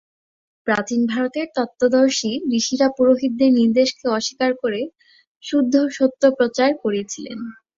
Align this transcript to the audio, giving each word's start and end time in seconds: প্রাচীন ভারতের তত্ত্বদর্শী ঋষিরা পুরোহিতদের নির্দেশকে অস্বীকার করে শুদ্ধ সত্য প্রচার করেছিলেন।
প্রাচীন 0.67 1.01
ভারতের 1.05 1.47
তত্ত্বদর্শী 1.55 2.29
ঋষিরা 2.51 2.87
পুরোহিতদের 2.97 3.51
নির্দেশকে 3.59 4.05
অস্বীকার 4.09 4.51
করে 4.61 4.81
শুদ্ধ 5.43 5.73
সত্য 5.97 6.21
প্রচার 6.37 6.69
করেছিলেন। 6.83 7.37